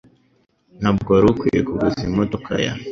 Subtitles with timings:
[0.79, 2.73] Ntabwo wari ukwiye kuguza imodoka ya